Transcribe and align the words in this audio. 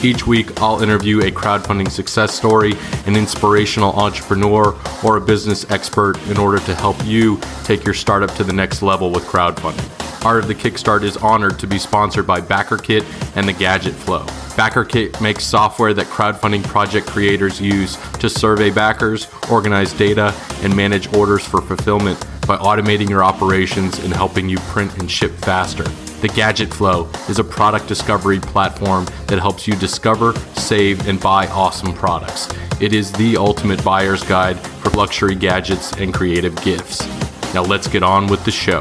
Each 0.00 0.24
week, 0.28 0.60
I'll 0.60 0.80
interview 0.80 1.18
a 1.20 1.30
crowdfunding 1.32 1.90
success 1.90 2.32
story, 2.32 2.74
an 3.06 3.16
inspirational 3.16 3.92
entrepreneur, 3.94 4.78
or 5.04 5.16
a 5.16 5.20
business 5.20 5.68
expert 5.72 6.16
in 6.28 6.38
order 6.38 6.60
to 6.60 6.74
help 6.76 7.04
you 7.04 7.40
take 7.64 7.84
your 7.84 7.94
startup 7.94 8.32
to 8.36 8.44
the 8.44 8.52
next 8.52 8.80
level 8.80 9.10
with 9.10 9.24
crowdfunding. 9.24 10.24
Art 10.24 10.42
of 10.42 10.48
the 10.48 10.54
Kickstart 10.54 11.02
is 11.02 11.16
honored 11.16 11.58
to 11.58 11.66
be 11.66 11.78
sponsored 11.78 12.28
by 12.28 12.40
BackerKit 12.40 13.04
and 13.36 13.48
the 13.48 13.52
Gadget 13.52 13.94
Flow. 13.94 14.24
BackerKit 14.54 15.20
makes 15.20 15.44
software 15.44 15.92
that 15.94 16.06
crowdfunding 16.06 16.62
project 16.64 17.08
creators 17.08 17.60
use 17.60 17.96
to 18.14 18.28
survey 18.28 18.70
backers, 18.70 19.26
organize 19.50 19.92
data, 19.92 20.32
and 20.62 20.76
manage 20.76 21.12
orders 21.12 21.44
for 21.44 21.60
fulfillment 21.60 22.20
by 22.46 22.56
automating 22.56 23.08
your 23.08 23.24
operations 23.24 23.98
and 23.98 24.12
helping 24.12 24.48
you 24.48 24.58
print 24.58 24.96
and 24.98 25.10
ship 25.10 25.32
faster. 25.32 25.84
The 26.20 26.26
Gadget 26.26 26.74
Flow 26.74 27.08
is 27.28 27.38
a 27.38 27.44
product 27.44 27.86
discovery 27.86 28.40
platform 28.40 29.04
that 29.28 29.38
helps 29.38 29.68
you 29.68 29.76
discover, 29.76 30.34
save, 30.56 31.06
and 31.06 31.20
buy 31.20 31.46
awesome 31.46 31.92
products. 31.92 32.48
It 32.80 32.92
is 32.92 33.12
the 33.12 33.36
ultimate 33.36 33.84
buyer's 33.84 34.24
guide 34.24 34.58
for 34.58 34.90
luxury 34.90 35.36
gadgets 35.36 35.92
and 35.92 36.12
creative 36.12 36.60
gifts. 36.64 37.06
Now 37.54 37.62
let's 37.62 37.86
get 37.86 38.02
on 38.02 38.26
with 38.26 38.44
the 38.44 38.50
show. 38.50 38.80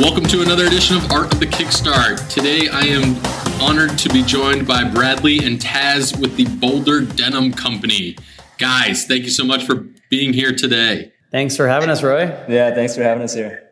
Welcome 0.00 0.24
to 0.24 0.42
another 0.42 0.66
edition 0.66 0.96
of 0.96 1.08
Art 1.12 1.32
of 1.32 1.38
the 1.38 1.46
Kickstart. 1.46 2.28
Today 2.28 2.68
I 2.68 2.80
am 2.80 3.14
honored 3.62 3.96
to 3.98 4.08
be 4.08 4.24
joined 4.24 4.66
by 4.66 4.82
Bradley 4.82 5.38
and 5.46 5.60
Taz 5.60 6.20
with 6.20 6.34
the 6.36 6.46
Boulder 6.56 7.02
Denim 7.02 7.52
Company. 7.52 8.16
Guys, 8.58 9.04
thank 9.04 9.22
you 9.22 9.30
so 9.30 9.44
much 9.44 9.64
for 9.64 9.76
being 10.10 10.32
here 10.32 10.52
today. 10.52 11.12
Thanks 11.30 11.56
for 11.56 11.68
having 11.68 11.88
us, 11.88 12.02
Roy. 12.02 12.24
Yeah, 12.48 12.74
thanks 12.74 12.96
for 12.96 13.04
having 13.04 13.22
us 13.22 13.32
here. 13.32 13.63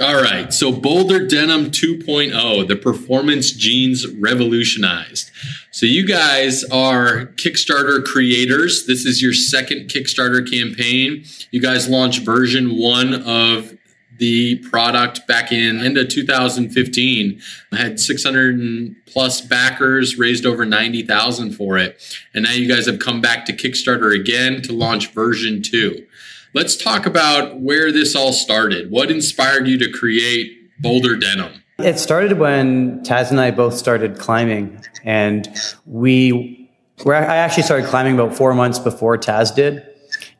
All 0.00 0.22
right. 0.22 0.52
So 0.54 0.70
Boulder 0.70 1.26
Denim 1.26 1.72
2.0, 1.72 2.68
the 2.68 2.76
performance 2.76 3.50
jeans 3.50 4.06
revolutionized. 4.06 5.30
So 5.72 5.86
you 5.86 6.06
guys 6.06 6.62
are 6.64 7.26
Kickstarter 7.36 8.04
creators. 8.04 8.86
This 8.86 9.04
is 9.04 9.20
your 9.20 9.32
second 9.32 9.88
Kickstarter 9.88 10.48
campaign. 10.48 11.24
You 11.50 11.60
guys 11.60 11.88
launched 11.88 12.24
version 12.24 12.78
one 12.78 13.12
of 13.12 13.76
the 14.18 14.56
product 14.56 15.26
back 15.26 15.50
in 15.52 15.80
into 15.80 16.04
2015. 16.04 17.40
I 17.72 17.76
had 17.76 17.98
600 17.98 18.94
plus 19.06 19.40
backers, 19.40 20.18
raised 20.18 20.44
over 20.44 20.64
90,000 20.64 21.52
for 21.52 21.78
it. 21.78 22.00
And 22.34 22.44
now 22.44 22.52
you 22.52 22.68
guys 22.68 22.86
have 22.86 22.98
come 22.98 23.20
back 23.20 23.46
to 23.46 23.52
Kickstarter 23.52 24.14
again 24.14 24.62
to 24.62 24.72
launch 24.72 25.12
version 25.12 25.62
two. 25.62 26.06
Let's 26.58 26.74
talk 26.74 27.06
about 27.06 27.60
where 27.60 27.92
this 27.92 28.16
all 28.16 28.32
started. 28.32 28.90
What 28.90 29.12
inspired 29.12 29.68
you 29.68 29.78
to 29.78 29.92
create 29.92 30.58
Boulder 30.80 31.14
Denim? 31.14 31.52
It 31.78 32.00
started 32.00 32.40
when 32.40 33.04
Taz 33.04 33.30
and 33.30 33.40
I 33.40 33.52
both 33.52 33.74
started 33.74 34.18
climbing, 34.18 34.84
and 35.04 35.48
we 35.86 36.68
were, 37.04 37.14
I 37.14 37.36
actually 37.36 37.62
started 37.62 37.86
climbing 37.86 38.14
about 38.18 38.34
four 38.36 38.54
months 38.54 38.80
before 38.80 39.16
Taz 39.16 39.54
did. 39.54 39.86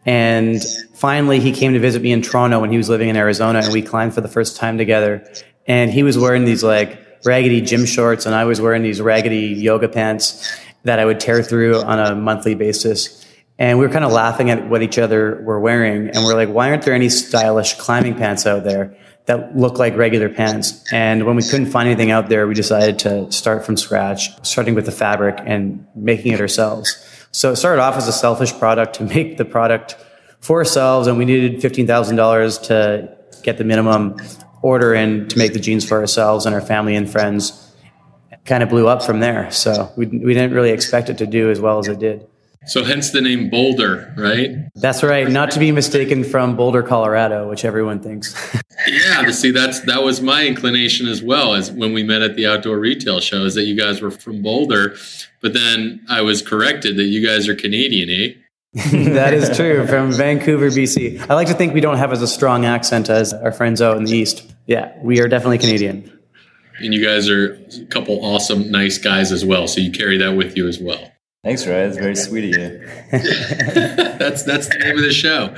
And 0.07 0.61
finally, 0.93 1.39
he 1.39 1.53
came 1.53 1.73
to 1.75 1.79
visit 1.79 2.03
me 2.03 2.11
in 2.11 2.21
Toronto 2.21 2.59
when 2.59 2.73
he 2.73 2.79
was 2.79 2.89
living 2.89 3.09
in 3.09 3.15
Arizona, 3.15 3.61
and 3.61 3.73
we 3.73 3.81
climbed 3.81 4.13
for 4.13 4.21
the 4.21 4.27
first 4.27 4.57
time 4.57 4.77
together. 4.77 5.25
And 5.69 5.93
he 5.93 6.03
was 6.03 6.19
wearing 6.19 6.45
these 6.45 6.65
like 6.65 6.99
raggedy 7.25 7.61
gym 7.61 7.87
shorts, 7.87 8.27
and 8.27 8.35
I 8.35 8.45
was 8.45 8.61
wearing 8.61 8.83
these 8.83 9.01
raggedy 9.01 9.55
yoga 9.55 9.89
pants 9.89 10.53
that 10.83 10.99
I 10.99 11.05
would 11.05 11.21
tear 11.21 11.45
through 11.45 11.81
on 11.81 12.01
a 12.01 12.17
monthly 12.17 12.57
basis. 12.57 13.18
And 13.59 13.79
we 13.79 13.87
were 13.87 13.93
kind 13.93 14.05
of 14.05 14.13
laughing 14.13 14.51
at 14.51 14.69
what 14.69 14.83
each 14.83 14.99
other 14.99 15.43
were 15.43 15.59
wearing. 15.59 16.09
And 16.09 16.25
we're 16.25 16.35
like, 16.35 16.49
why 16.49 16.71
aren't 16.71 16.85
there 16.85 16.95
any 16.95 17.09
stylish 17.09 17.75
climbing 17.75 18.15
pants 18.15 18.47
out 18.47 18.63
there 18.63 18.97
that 19.27 19.57
look 19.57 19.79
like 19.79 19.97
regular 19.97 20.29
pants? 20.29 20.85
And 20.93 21.27
when 21.27 21.35
we 21.35 21.43
couldn't 21.43 21.67
find 21.67 21.89
anything 21.89 22.13
out 22.13 22.29
there, 22.29 22.47
we 22.47 22.55
decided 22.55 23.01
to 23.01 23.31
start 23.33 23.67
from 23.67 23.77
scratch, 23.77 24.31
starting 24.47 24.75
with 24.77 24.87
the 24.87 24.93
fabric 24.93 25.41
and 25.45 25.85
making 25.97 26.33
it 26.33 26.41
ourselves. 26.41 27.05
So 27.33 27.53
it 27.53 27.57
started 27.57 27.83
off 27.83 27.97
as 27.97 28.07
a 28.07 28.13
selfish 28.13 28.57
product 28.57 28.95
to 28.97 29.03
make 29.15 29.39
the 29.39 29.45
product 29.45 29.97
for 30.41 30.59
ourselves. 30.59 31.09
And 31.09 31.19
we 31.19 31.25
needed 31.25 31.61
$15,000 31.61 32.63
to 32.69 33.17
get 33.43 33.59
the 33.59 33.65
minimum 33.65 34.17
order 34.63 34.95
in 34.95 35.29
to 35.29 35.39
make 35.39 35.53
the 35.53 35.61
jeans 35.61 35.85
for 35.85 35.99
ourselves 35.99 36.47
and 36.47 36.55
our 36.55 36.61
family 36.61 36.95
and 36.95 37.11
friends. 37.11 37.75
kind 38.45 38.63
of 38.63 38.69
blew 38.69 38.87
up 38.87 39.03
from 39.03 39.19
there. 39.19 39.51
So 39.51 39.93
we, 39.97 40.07
we 40.07 40.33
didn't 40.33 40.53
really 40.53 40.71
expect 40.71 41.11
it 41.11 41.19
to 41.19 41.27
do 41.27 41.51
as 41.51 41.61
well 41.61 41.81
as 41.81 41.89
it 41.89 41.99
did. 41.99 42.27
So 42.67 42.85
hence 42.85 43.11
the 43.11 43.21
name 43.21 43.49
Boulder, 43.49 44.13
right? 44.17 44.51
That's 44.75 45.03
right. 45.03 45.29
Not 45.29 45.51
to 45.53 45.59
be 45.59 45.73
mistaken 45.73 46.23
from 46.25 46.57
Boulder, 46.57 46.83
Colorado, 46.83 47.49
which 47.49 47.65
everyone 47.65 48.01
thinks. 48.01 48.35
yeah, 48.87 49.23
to 49.23 49.33
see 49.33 49.51
that's 49.51 49.81
that 49.81 50.03
was 50.03 50.21
my 50.21 50.47
inclination 50.47 51.07
as 51.07 51.23
well 51.23 51.55
as 51.55 51.71
when 51.71 51.93
we 51.93 52.03
met 52.03 52.21
at 52.21 52.37
the 52.37 52.47
outdoor 52.47 52.79
retail 52.79 53.21
show 53.21 53.45
is 53.45 53.55
that 53.55 53.63
you 53.63 53.77
guys 53.77 54.03
were 54.03 54.11
from 54.11 54.43
Boulder, 54.43 54.97
but 55.41 55.55
then 55.55 56.05
I 56.09 56.21
was 56.21 56.43
corrected 56.43 56.97
that 56.97 57.05
you 57.05 57.27
guys 57.27 57.49
are 57.49 57.55
Canadian, 57.55 58.11
eh? 58.11 58.35
that 59.15 59.33
is 59.33 59.57
true 59.57 59.87
from 59.87 60.13
Vancouver, 60.13 60.69
BC. 60.69 61.31
I 61.31 61.35
like 61.35 61.49
to 61.49 61.55
think 61.55 61.73
we 61.73 61.81
don't 61.81 61.97
have 61.97 62.13
as 62.13 62.21
a 62.21 62.29
strong 62.29 62.67
accent 62.67 63.09
as 63.09 63.33
our 63.33 63.51
friends 63.51 63.81
out 63.81 63.97
in 63.97 64.05
the 64.05 64.13
east. 64.13 64.55
Yeah, 64.67 64.93
we 65.03 65.21
are 65.21 65.29
definitely 65.29 65.59
Canadian. 65.59 66.13
And 66.81 66.93
you 66.93 67.03
guys 67.03 67.31
are 67.31 67.55
a 67.55 67.87
couple 67.87 68.23
awesome, 68.23 68.71
nice 68.71 68.99
guys 68.99 69.33
as 69.33 69.45
well. 69.45 69.67
So 69.69 69.81
you 69.81 69.91
carry 69.91 70.19
that 70.19 70.37
with 70.37 70.57
you 70.57 70.69
as 70.69 70.79
well. 70.79 71.11
Thanks, 71.45 71.65
Roy. 71.65 71.75
That's 71.75 71.97
very 71.97 72.17
sweet 72.17 72.53
of 72.53 72.61
you. 72.61 72.87
that's 73.13 74.43
that's 74.43 74.69
the 74.69 74.79
name 74.81 74.97
of 74.97 75.05
the 75.05 75.13
show. 75.13 75.55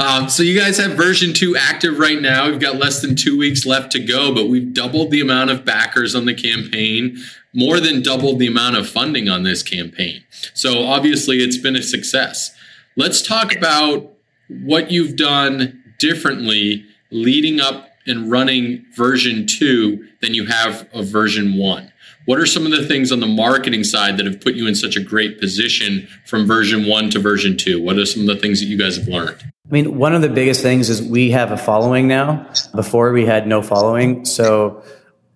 Um, 0.00 0.28
so 0.28 0.44
you 0.44 0.58
guys 0.58 0.78
have 0.78 0.92
version 0.92 1.32
two 1.32 1.56
active 1.56 1.98
right 1.98 2.22
now. 2.22 2.48
We've 2.48 2.60
got 2.60 2.76
less 2.76 3.02
than 3.02 3.16
two 3.16 3.36
weeks 3.36 3.66
left 3.66 3.90
to 3.92 3.98
go, 3.98 4.32
but 4.32 4.48
we've 4.48 4.72
doubled 4.72 5.10
the 5.10 5.20
amount 5.20 5.50
of 5.50 5.64
backers 5.64 6.14
on 6.14 6.26
the 6.26 6.34
campaign, 6.34 7.18
more 7.52 7.80
than 7.80 8.00
doubled 8.00 8.38
the 8.38 8.46
amount 8.46 8.76
of 8.76 8.88
funding 8.88 9.28
on 9.28 9.42
this 9.42 9.64
campaign. 9.64 10.22
So 10.54 10.84
obviously, 10.84 11.38
it's 11.38 11.58
been 11.58 11.74
a 11.74 11.82
success. 11.82 12.54
Let's 12.96 13.20
talk 13.20 13.56
about 13.56 14.12
what 14.48 14.92
you've 14.92 15.16
done 15.16 15.82
differently 15.98 16.84
leading 17.10 17.60
up 17.60 17.88
and 18.06 18.30
running 18.30 18.84
version 18.94 19.46
two 19.46 20.06
than 20.20 20.34
you 20.34 20.46
have 20.46 20.88
of 20.92 21.06
version 21.06 21.56
one. 21.58 21.90
What 22.26 22.38
are 22.38 22.46
some 22.46 22.64
of 22.64 22.72
the 22.72 22.86
things 22.86 23.12
on 23.12 23.20
the 23.20 23.26
marketing 23.26 23.84
side 23.84 24.16
that 24.16 24.24
have 24.24 24.40
put 24.40 24.54
you 24.54 24.66
in 24.66 24.74
such 24.74 24.96
a 24.96 25.00
great 25.00 25.38
position 25.38 26.08
from 26.24 26.46
version 26.46 26.86
one 26.86 27.10
to 27.10 27.18
version 27.18 27.56
two? 27.56 27.82
What 27.82 27.98
are 27.98 28.06
some 28.06 28.22
of 28.22 28.28
the 28.28 28.36
things 28.36 28.60
that 28.60 28.66
you 28.66 28.78
guys 28.78 28.96
have 28.96 29.08
learned? 29.08 29.42
I 29.42 29.70
mean, 29.70 29.98
one 29.98 30.14
of 30.14 30.22
the 30.22 30.30
biggest 30.30 30.62
things 30.62 30.88
is 30.88 31.02
we 31.02 31.30
have 31.32 31.52
a 31.52 31.58
following 31.58 32.08
now. 32.08 32.50
Before 32.74 33.12
we 33.12 33.26
had 33.26 33.46
no 33.46 33.60
following. 33.60 34.24
So 34.24 34.82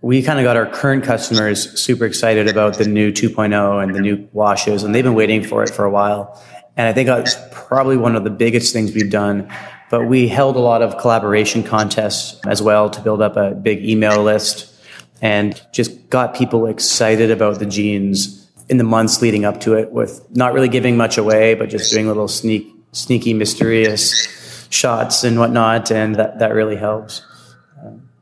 we 0.00 0.22
kind 0.22 0.38
of 0.38 0.44
got 0.44 0.56
our 0.56 0.65
current 0.65 1.04
customers 1.04 1.78
super 1.78 2.06
excited 2.06 2.49
about 2.49 2.78
the 2.78 2.87
new 2.87 3.12
2.0 3.12 3.82
and 3.82 3.94
the 3.94 4.00
new 4.00 4.28
washes, 4.32 4.82
and 4.82 4.94
they've 4.94 5.05
been 5.05 5.15
waiting 5.15 5.43
for 5.43 5.62
it 5.62 5.70
for 5.70 5.84
a 5.84 5.91
while. 5.91 6.43
And 6.76 6.87
I 6.87 6.93
think 6.94 7.09
that's 7.09 7.37
probably 7.50 7.97
one 7.97 8.16
of 8.16 8.25
the 8.25 8.31
biggest 8.31 8.72
things 8.72 8.94
we've 8.94 9.10
done. 9.10 9.53
But 9.91 10.06
we 10.06 10.28
held 10.28 10.56
a 10.56 10.60
lot 10.60 10.81
of 10.81 10.97
collaboration 10.99 11.62
contests 11.62 12.41
as 12.47 12.62
well 12.62 12.88
to 12.91 13.00
build 13.00 13.20
up 13.20 13.37
a 13.37 13.50
big 13.50 13.84
email 13.84 14.22
list 14.22 14.75
and 15.21 15.61
just 15.73 16.11
got 16.11 16.34
people 16.34 16.67
excited 16.67 17.31
about 17.31 17.59
the 17.59 17.67
jeans 17.67 18.47
in 18.69 18.77
the 18.77 18.84
months 18.84 19.23
leading 19.23 19.45
up 19.45 19.61
to 19.61 19.75
it 19.75 19.93
with 19.93 20.25
not 20.37 20.53
really 20.53 20.69
giving 20.69 20.97
much 20.97 21.19
away, 21.19 21.55
but 21.55 21.69
just 21.69 21.93
doing 21.93 22.06
little 22.06 22.29
sneak, 22.29 22.67
sneaky, 22.93 23.34
mysterious 23.34 24.67
shots 24.71 25.25
and 25.25 25.38
whatnot. 25.38 25.91
And 25.91 26.17
that, 26.17 26.38
that 26.38 26.53
really 26.53 26.76
helps. 26.76 27.25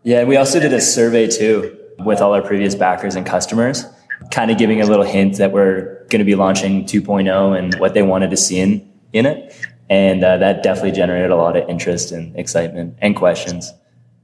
Yeah. 0.05 0.25
We 0.25 0.37
also 0.37 0.61
did 0.61 0.73
a 0.73 0.81
survey 0.81 1.27
too 1.27 1.77
with 1.99 2.21
all 2.21 2.33
our 2.33 2.43
previous 2.43 2.75
backers 2.75 3.17
and 3.17 3.27
customers, 3.27 3.85
kind 4.31 4.51
of 4.51 4.59
giving 4.59 4.81
a 4.81 4.87
little 4.87 5.05
hint 5.05 5.39
that 5.39 5.53
we're 5.53 6.05
going 6.09 6.21
to 6.21 6.25
be 6.25 6.35
launching 6.35 6.85
2.0 6.85 7.59
and 7.59 7.75
what 7.77 7.95
they 7.95 8.03
wanted 8.03 8.31
to 8.31 8.37
see 8.37 8.61
in, 8.61 8.89
in 9.13 9.27
it. 9.27 9.55
And 9.89 10.23
uh, 10.23 10.37
that 10.39 10.63
definitely 10.63 10.93
generated 10.93 11.31
a 11.31 11.37
lot 11.37 11.57
of 11.57 11.69
interest 11.69 12.13
and 12.13 12.37
excitement 12.37 12.97
and 13.01 13.17
questions. 13.17 13.73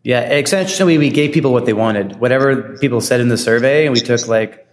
Yeah, 0.04 0.28
essentially, 0.30 0.98
we 0.98 1.10
gave 1.10 1.32
people 1.32 1.52
what 1.52 1.64
they 1.64 1.72
wanted. 1.72 2.18
Whatever 2.18 2.76
people 2.78 3.00
said 3.00 3.20
in 3.20 3.28
the 3.28 3.38
survey, 3.38 3.86
and 3.86 3.94
we 3.94 4.00
took 4.00 4.26
like 4.26 4.66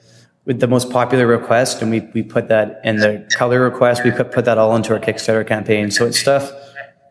with 0.45 0.59
the 0.59 0.67
most 0.67 0.89
popular 0.89 1.27
request, 1.27 1.81
and 1.81 1.91
we 1.91 1.99
we 2.13 2.23
put 2.23 2.47
that 2.47 2.81
in 2.83 2.95
the 2.97 3.27
color 3.35 3.61
request. 3.61 4.03
We 4.03 4.11
could 4.11 4.31
put 4.31 4.45
that 4.45 4.57
all 4.57 4.75
into 4.75 4.93
our 4.93 4.99
Kickstarter 4.99 5.47
campaign. 5.47 5.91
So 5.91 6.05
it's 6.07 6.19
stuff 6.19 6.51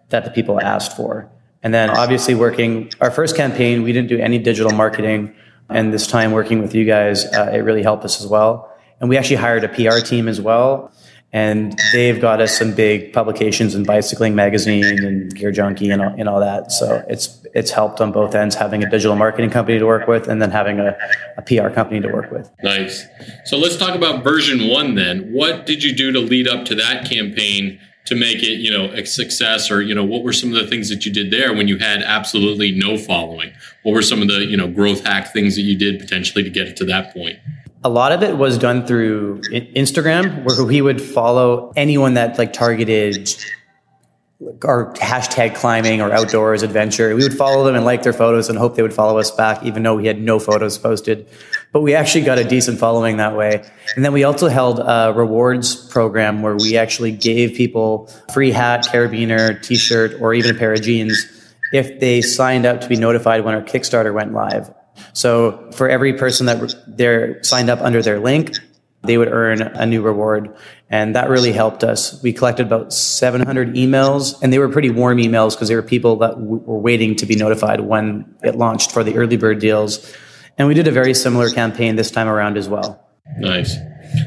that 0.08 0.24
the 0.24 0.30
people 0.30 0.60
asked 0.60 0.96
for. 0.96 1.30
And 1.62 1.72
then 1.72 1.90
obviously 1.90 2.34
working 2.34 2.90
our 3.00 3.10
first 3.10 3.36
campaign, 3.36 3.82
we 3.82 3.92
didn't 3.92 4.08
do 4.08 4.18
any 4.18 4.38
digital 4.38 4.72
marketing, 4.72 5.34
and 5.68 5.92
this 5.92 6.06
time 6.06 6.32
working 6.32 6.60
with 6.60 6.74
you 6.74 6.84
guys, 6.84 7.24
uh, 7.26 7.50
it 7.52 7.58
really 7.58 7.82
helped 7.82 8.04
us 8.04 8.20
as 8.20 8.26
well. 8.26 8.72
And 9.00 9.08
we 9.08 9.16
actually 9.16 9.36
hired 9.36 9.62
a 9.62 9.68
PR 9.68 10.00
team 10.04 10.26
as 10.26 10.40
well 10.40 10.92
and 11.32 11.78
they've 11.92 12.20
got 12.20 12.40
us 12.40 12.56
some 12.56 12.72
big 12.72 13.12
publications 13.12 13.74
in 13.74 13.84
Bicycling 13.84 14.34
Magazine 14.34 15.04
and 15.04 15.34
Gear 15.34 15.52
Junkie 15.52 15.90
and 15.90 16.00
all, 16.00 16.14
and 16.16 16.28
all 16.28 16.40
that. 16.40 16.72
So 16.72 17.04
it's 17.08 17.37
it's 17.54 17.70
helped 17.70 18.00
on 18.00 18.12
both 18.12 18.34
ends 18.34 18.54
having 18.54 18.82
a 18.82 18.90
digital 18.90 19.16
marketing 19.16 19.50
company 19.50 19.78
to 19.78 19.86
work 19.86 20.06
with 20.06 20.28
and 20.28 20.40
then 20.40 20.50
having 20.50 20.80
a, 20.80 20.96
a 21.36 21.42
PR 21.42 21.68
company 21.68 22.00
to 22.00 22.08
work 22.08 22.30
with. 22.30 22.50
Nice. 22.62 23.04
So 23.44 23.58
let's 23.58 23.76
talk 23.76 23.94
about 23.94 24.24
version 24.24 24.68
one 24.68 24.94
then. 24.94 25.32
What 25.32 25.66
did 25.66 25.82
you 25.82 25.94
do 25.94 26.12
to 26.12 26.20
lead 26.20 26.48
up 26.48 26.64
to 26.66 26.74
that 26.76 27.08
campaign 27.08 27.80
to 28.06 28.14
make 28.14 28.42
it, 28.42 28.58
you 28.58 28.70
know, 28.70 28.86
a 28.86 29.04
success 29.04 29.70
or, 29.70 29.82
you 29.82 29.94
know, 29.94 30.04
what 30.04 30.24
were 30.24 30.32
some 30.32 30.48
of 30.48 30.54
the 30.54 30.66
things 30.66 30.88
that 30.88 31.04
you 31.04 31.12
did 31.12 31.30
there 31.30 31.52
when 31.52 31.68
you 31.68 31.76
had 31.78 32.02
absolutely 32.02 32.72
no 32.72 32.96
following? 32.96 33.52
What 33.82 33.92
were 33.92 34.02
some 34.02 34.22
of 34.22 34.28
the, 34.28 34.46
you 34.46 34.56
know, 34.56 34.66
growth 34.66 35.04
hack 35.04 35.32
things 35.32 35.56
that 35.56 35.62
you 35.62 35.76
did 35.76 36.00
potentially 36.00 36.42
to 36.42 36.50
get 36.50 36.68
it 36.68 36.76
to 36.78 36.84
that 36.86 37.12
point? 37.12 37.38
A 37.84 37.88
lot 37.88 38.12
of 38.12 38.22
it 38.22 38.38
was 38.38 38.58
done 38.58 38.86
through 38.86 39.42
Instagram 39.52 40.44
where 40.44 40.64
we 40.64 40.80
would 40.80 41.00
follow 41.00 41.72
anyone 41.76 42.14
that 42.14 42.38
like 42.38 42.52
targeted 42.52 43.30
or 44.40 44.92
hashtag 44.94 45.56
climbing 45.56 46.00
or 46.00 46.12
outdoors 46.12 46.62
adventure. 46.62 47.14
We 47.14 47.24
would 47.24 47.36
follow 47.36 47.64
them 47.64 47.74
and 47.74 47.84
like 47.84 48.02
their 48.02 48.12
photos 48.12 48.48
and 48.48 48.56
hope 48.56 48.76
they 48.76 48.82
would 48.82 48.94
follow 48.94 49.18
us 49.18 49.32
back, 49.32 49.64
even 49.64 49.82
though 49.82 49.96
we 49.96 50.06
had 50.06 50.20
no 50.20 50.38
photos 50.38 50.78
posted. 50.78 51.28
But 51.72 51.80
we 51.80 51.94
actually 51.94 52.24
got 52.24 52.38
a 52.38 52.44
decent 52.44 52.78
following 52.78 53.16
that 53.16 53.36
way. 53.36 53.68
And 53.96 54.04
then 54.04 54.12
we 54.12 54.22
also 54.22 54.48
held 54.48 54.78
a 54.78 55.12
rewards 55.14 55.74
program 55.88 56.40
where 56.42 56.56
we 56.56 56.76
actually 56.76 57.12
gave 57.12 57.56
people 57.56 58.06
free 58.32 58.52
hat, 58.52 58.84
carabiner, 58.84 59.60
t-shirt, 59.60 60.20
or 60.20 60.34
even 60.34 60.54
a 60.54 60.58
pair 60.58 60.72
of 60.72 60.82
jeans 60.82 61.26
if 61.72 61.98
they 61.98 62.22
signed 62.22 62.64
up 62.64 62.80
to 62.82 62.88
be 62.88 62.96
notified 62.96 63.44
when 63.44 63.54
our 63.54 63.62
Kickstarter 63.62 64.14
went 64.14 64.32
live. 64.32 64.72
So 65.12 65.70
for 65.72 65.88
every 65.88 66.12
person 66.12 66.46
that 66.46 66.74
they're 66.86 67.42
signed 67.42 67.70
up 67.70 67.80
under 67.80 68.02
their 68.02 68.20
link, 68.20 68.56
they 69.02 69.16
would 69.16 69.28
earn 69.28 69.62
a 69.62 69.86
new 69.86 70.02
reward. 70.02 70.54
And 70.90 71.14
that 71.14 71.28
really 71.28 71.52
helped 71.52 71.84
us. 71.84 72.20
We 72.22 72.32
collected 72.32 72.66
about 72.66 72.92
700 72.92 73.74
emails, 73.74 74.40
and 74.42 74.52
they 74.52 74.58
were 74.58 74.68
pretty 74.68 74.90
warm 74.90 75.18
emails 75.18 75.52
because 75.54 75.68
they 75.68 75.76
were 75.76 75.82
people 75.82 76.16
that 76.16 76.30
w- 76.30 76.62
were 76.64 76.78
waiting 76.78 77.14
to 77.16 77.26
be 77.26 77.36
notified 77.36 77.80
when 77.80 78.34
it 78.42 78.56
launched 78.56 78.90
for 78.90 79.04
the 79.04 79.14
early 79.16 79.36
bird 79.36 79.60
deals. 79.60 80.14
And 80.56 80.66
we 80.66 80.74
did 80.74 80.88
a 80.88 80.90
very 80.90 81.14
similar 81.14 81.50
campaign 81.50 81.96
this 81.96 82.10
time 82.10 82.26
around 82.26 82.56
as 82.56 82.68
well. 82.68 83.06
Nice. 83.38 83.76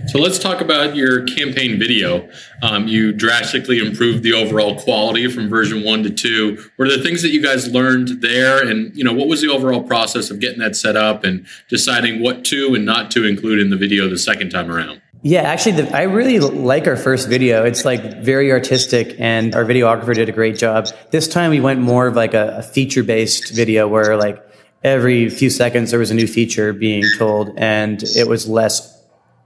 So 0.07 0.19
let's 0.19 0.39
talk 0.39 0.61
about 0.61 0.95
your 0.95 1.25
campaign 1.25 1.79
video. 1.79 2.29
Um, 2.61 2.87
you 2.87 3.11
drastically 3.11 3.79
improved 3.79 4.23
the 4.23 4.33
overall 4.33 4.79
quality 4.79 5.27
from 5.27 5.49
version 5.49 5.83
one 5.83 6.03
to 6.03 6.09
two. 6.09 6.63
Are 6.79 6.89
the 6.89 7.01
things 7.01 7.21
that 7.21 7.29
you 7.29 7.41
guys 7.41 7.69
learned 7.69 8.21
there, 8.21 8.65
and 8.65 8.95
you 8.95 9.03
know 9.03 9.13
what 9.13 9.27
was 9.27 9.41
the 9.41 9.49
overall 9.49 9.83
process 9.83 10.29
of 10.29 10.39
getting 10.39 10.59
that 10.59 10.75
set 10.75 10.95
up 10.95 11.23
and 11.23 11.45
deciding 11.69 12.21
what 12.21 12.43
to 12.45 12.73
and 12.75 12.85
not 12.85 13.11
to 13.11 13.25
include 13.25 13.59
in 13.59 13.69
the 13.69 13.77
video 13.77 14.09
the 14.09 14.17
second 14.17 14.49
time 14.49 14.71
around? 14.71 15.01
Yeah, 15.23 15.41
actually, 15.41 15.83
the, 15.83 15.95
I 15.95 16.03
really 16.03 16.39
like 16.39 16.87
our 16.87 16.97
first 16.97 17.29
video. 17.29 17.63
It's 17.63 17.85
like 17.85 18.23
very 18.23 18.51
artistic, 18.51 19.15
and 19.19 19.53
our 19.55 19.63
videographer 19.63 20.15
did 20.15 20.29
a 20.29 20.33
great 20.33 20.57
job. 20.57 20.87
This 21.11 21.27
time, 21.27 21.51
we 21.51 21.59
went 21.59 21.79
more 21.79 22.07
of 22.07 22.15
like 22.15 22.33
a, 22.33 22.57
a 22.57 22.63
feature 22.63 23.03
based 23.03 23.53
video 23.53 23.87
where 23.87 24.17
like 24.17 24.43
every 24.83 25.29
few 25.29 25.51
seconds 25.51 25.91
there 25.91 25.99
was 25.99 26.09
a 26.09 26.15
new 26.15 26.27
feature 26.27 26.73
being 26.73 27.03
told, 27.17 27.57
and 27.57 28.01
it 28.15 28.27
was 28.27 28.47
less 28.47 29.00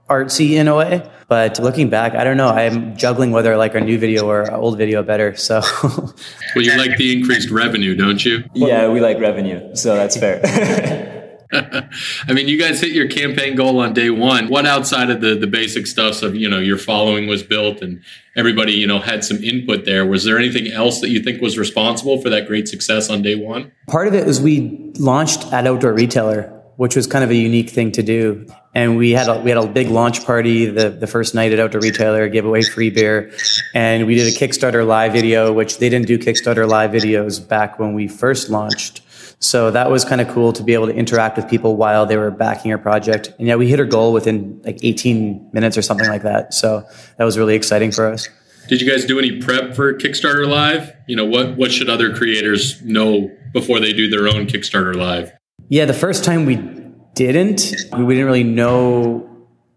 artsy 0.08 0.52
in 0.52 0.68
a 0.68 0.76
way. 0.76 1.08
But 1.28 1.58
looking 1.58 1.90
back, 1.90 2.14
I 2.14 2.22
don't 2.22 2.36
know. 2.36 2.48
I'm 2.48 2.96
juggling 2.96 3.32
whether 3.32 3.52
I 3.52 3.56
like 3.56 3.74
our 3.74 3.80
new 3.80 3.98
video 3.98 4.28
or 4.28 4.50
our 4.50 4.56
old 4.56 4.78
video 4.78 5.02
better. 5.02 5.34
So, 5.34 5.60
well, 5.82 6.14
you 6.64 6.76
like 6.78 6.96
the 6.96 7.18
increased 7.18 7.50
revenue, 7.50 7.96
don't 7.96 8.24
you? 8.24 8.44
Yeah, 8.54 8.88
we 8.88 9.00
like 9.00 9.18
revenue, 9.18 9.74
so 9.74 9.96
that's 9.96 10.16
fair. 10.16 11.12
I 11.52 12.32
mean, 12.32 12.48
you 12.48 12.58
guys 12.58 12.80
hit 12.80 12.92
your 12.92 13.08
campaign 13.08 13.54
goal 13.54 13.80
on 13.80 13.92
day 13.92 14.10
one. 14.10 14.48
What 14.48 14.66
outside 14.66 15.10
of 15.10 15.20
the 15.20 15.36
the 15.36 15.46
basic 15.46 15.86
stuff 15.86 16.22
of 16.22 16.34
you 16.34 16.48
know 16.48 16.58
your 16.58 16.78
following 16.78 17.28
was 17.28 17.42
built 17.42 17.82
and 17.82 18.02
everybody 18.36 18.72
you 18.72 18.86
know 18.86 18.98
had 18.98 19.24
some 19.24 19.42
input 19.42 19.84
there? 19.84 20.04
Was 20.04 20.24
there 20.24 20.38
anything 20.38 20.72
else 20.72 21.00
that 21.00 21.10
you 21.10 21.20
think 21.20 21.40
was 21.40 21.56
responsible 21.56 22.20
for 22.20 22.30
that 22.30 22.46
great 22.46 22.68
success 22.68 23.08
on 23.08 23.22
day 23.22 23.36
one? 23.36 23.72
Part 23.88 24.08
of 24.08 24.14
it 24.14 24.26
was 24.26 24.40
we 24.40 24.92
launched 24.98 25.52
at 25.52 25.66
Outdoor 25.66 25.92
Retailer 25.92 26.52
which 26.76 26.94
was 26.94 27.06
kind 27.06 27.24
of 27.24 27.30
a 27.30 27.34
unique 27.34 27.70
thing 27.70 27.90
to 27.92 28.02
do. 28.02 28.46
And 28.76 28.98
we 28.98 29.12
had 29.12 29.26
a, 29.26 29.40
we 29.40 29.48
had 29.48 29.56
a 29.56 29.66
big 29.66 29.88
launch 29.88 30.26
party 30.26 30.66
the, 30.66 30.90
the 30.90 31.06
first 31.06 31.34
night 31.34 31.50
at 31.50 31.58
Outdoor 31.58 31.80
Retailer, 31.80 32.28
gave 32.28 32.44
away 32.44 32.60
free 32.60 32.90
beer. 32.90 33.32
And 33.72 34.06
we 34.06 34.16
did 34.16 34.26
a 34.26 34.36
Kickstarter 34.36 34.86
live 34.86 35.14
video, 35.14 35.50
which 35.50 35.78
they 35.78 35.88
didn't 35.88 36.06
do 36.06 36.18
Kickstarter 36.18 36.68
live 36.68 36.90
videos 36.90 37.40
back 37.48 37.78
when 37.78 37.94
we 37.94 38.06
first 38.06 38.50
launched. 38.50 39.00
So 39.40 39.70
that 39.70 39.90
was 39.90 40.04
kind 40.04 40.20
of 40.20 40.28
cool 40.28 40.52
to 40.52 40.62
be 40.62 40.74
able 40.74 40.88
to 40.88 40.94
interact 40.94 41.38
with 41.38 41.48
people 41.48 41.76
while 41.76 42.04
they 42.04 42.18
were 42.18 42.30
backing 42.30 42.70
our 42.70 42.76
project. 42.76 43.32
And 43.38 43.48
yeah, 43.48 43.54
we 43.54 43.66
hit 43.66 43.80
our 43.80 43.86
goal 43.86 44.12
within 44.12 44.60
like 44.62 44.78
18 44.82 45.52
minutes 45.54 45.78
or 45.78 45.82
something 45.82 46.08
like 46.08 46.24
that. 46.24 46.52
So 46.52 46.86
that 47.16 47.24
was 47.24 47.38
really 47.38 47.54
exciting 47.54 47.92
for 47.92 48.06
us. 48.06 48.28
Did 48.68 48.82
you 48.82 48.90
guys 48.90 49.06
do 49.06 49.18
any 49.18 49.40
prep 49.40 49.74
for 49.74 49.94
Kickstarter 49.94 50.46
Live? 50.46 50.92
You 51.08 51.16
know, 51.16 51.24
what 51.24 51.56
what 51.56 51.72
should 51.72 51.88
other 51.88 52.14
creators 52.14 52.82
know 52.82 53.30
before 53.54 53.80
they 53.80 53.94
do 53.94 54.10
their 54.10 54.28
own 54.28 54.46
Kickstarter 54.46 54.94
Live? 54.94 55.32
Yeah, 55.70 55.86
the 55.86 55.94
first 55.94 56.24
time 56.24 56.44
we 56.44 56.75
didn't. 57.16 57.74
We 57.98 58.14
didn't 58.14 58.26
really 58.26 58.44
know. 58.44 59.28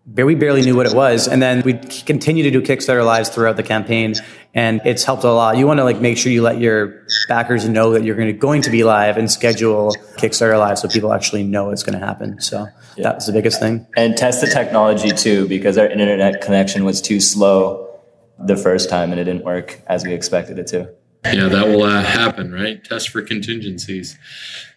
We 0.05 0.35
barely 0.35 0.61
knew 0.61 0.75
what 0.75 0.87
it 0.87 0.93
was, 0.93 1.27
and 1.27 1.41
then 1.41 1.61
we 1.63 1.73
continue 1.73 2.43
to 2.43 2.51
do 2.51 2.61
Kickstarter 2.61 3.05
lives 3.05 3.29
throughout 3.29 3.57
the 3.57 3.63
campaign, 3.63 4.15
and 4.53 4.81
it's 4.83 5.03
helped 5.03 5.23
a 5.23 5.31
lot. 5.31 5.57
You 5.57 5.67
want 5.67 5.79
to 5.79 5.83
like 5.83 6.01
make 6.01 6.17
sure 6.17 6.31
you 6.31 6.41
let 6.41 6.59
your 6.59 7.05
backers 7.27 7.69
know 7.69 7.91
that 7.91 8.03
you're 8.03 8.15
going 8.15 8.27
to, 8.27 8.33
going 8.33 8.63
to 8.63 8.71
be 8.71 8.83
live 8.83 9.17
and 9.17 9.29
schedule 9.31 9.95
Kickstarter 10.17 10.57
live 10.59 10.79
so 10.79 10.87
people 10.87 11.13
actually 11.13 11.43
know 11.43 11.69
it's 11.69 11.83
going 11.83 11.97
to 11.97 12.05
happen. 12.05 12.41
So 12.41 12.67
yeah. 12.97 13.13
was 13.13 13.27
the 13.27 13.33
biggest 13.33 13.59
thing. 13.59 13.87
And 13.95 14.17
test 14.17 14.41
the 14.41 14.47
technology 14.47 15.11
too, 15.11 15.47
because 15.47 15.77
our 15.77 15.87
internet 15.87 16.41
connection 16.41 16.85
was 16.85 17.01
too 17.01 17.19
slow 17.19 17.87
the 18.39 18.57
first 18.57 18.89
time, 18.89 19.11
and 19.11 19.19
it 19.19 19.25
didn't 19.25 19.45
work 19.45 19.81
as 19.87 20.03
we 20.03 20.13
expected 20.13 20.57
it 20.59 20.67
to. 20.67 20.89
Yeah, 21.25 21.49
that 21.49 21.67
will 21.67 21.83
uh, 21.83 22.01
happen, 22.01 22.53
right? 22.53 22.81
Test 22.81 23.09
for 23.09 23.21
contingencies. 23.21 24.17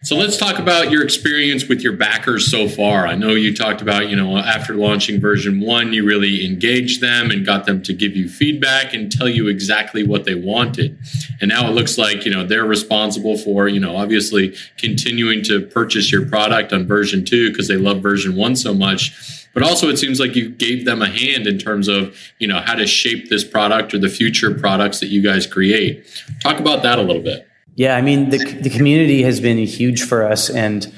So 0.02 0.16
let's 0.16 0.36
talk 0.36 0.58
about 0.58 0.90
your 0.90 1.04
experience 1.04 1.68
with 1.68 1.82
your 1.82 1.92
backers 1.92 2.50
so 2.50 2.68
far. 2.68 3.06
I 3.06 3.14
know 3.14 3.30
you 3.30 3.54
talked 3.54 3.80
about, 3.80 4.08
you 4.08 4.16
know, 4.16 4.36
after 4.36 4.74
launching 4.74 5.20
version 5.20 5.60
one, 5.60 5.92
you 5.92 6.04
really 6.04 6.44
engaged 6.44 7.00
them 7.00 7.30
and 7.30 7.46
got 7.46 7.66
them 7.66 7.80
to 7.84 7.92
give 7.92 8.16
you 8.16 8.28
feedback 8.28 8.92
and 8.92 9.10
tell 9.10 9.28
you 9.28 9.46
exactly 9.46 10.02
what 10.02 10.24
they 10.24 10.34
wanted. 10.34 10.98
And 11.40 11.48
now 11.48 11.68
it 11.68 11.74
looks 11.74 11.96
like, 11.96 12.24
you 12.24 12.32
know, 12.32 12.44
they're 12.44 12.64
responsible 12.64 13.38
for, 13.38 13.68
you 13.68 13.78
know, 13.78 13.96
obviously 13.96 14.56
continuing 14.78 15.44
to 15.44 15.64
purchase 15.66 16.10
your 16.10 16.26
product 16.26 16.72
on 16.72 16.88
version 16.88 17.24
two 17.24 17.50
because 17.50 17.68
they 17.68 17.76
love 17.76 18.02
version 18.02 18.34
one 18.34 18.56
so 18.56 18.74
much 18.74 19.41
but 19.54 19.62
also 19.62 19.88
it 19.88 19.98
seems 19.98 20.20
like 20.20 20.34
you 20.34 20.48
gave 20.48 20.84
them 20.84 21.02
a 21.02 21.08
hand 21.08 21.46
in 21.46 21.58
terms 21.58 21.88
of 21.88 22.16
you 22.38 22.48
know 22.48 22.60
how 22.60 22.74
to 22.74 22.86
shape 22.86 23.28
this 23.28 23.44
product 23.44 23.94
or 23.94 23.98
the 23.98 24.08
future 24.08 24.54
products 24.54 25.00
that 25.00 25.08
you 25.08 25.22
guys 25.22 25.46
create. 25.46 26.04
Talk 26.42 26.58
about 26.58 26.82
that 26.82 26.98
a 26.98 27.02
little 27.02 27.22
bit. 27.22 27.46
Yeah 27.74 27.96
i 27.96 28.02
mean 28.02 28.30
the, 28.30 28.38
the 28.38 28.70
community 28.70 29.22
has 29.22 29.40
been 29.40 29.58
huge 29.58 30.02
for 30.02 30.24
us 30.24 30.50
and 30.50 30.92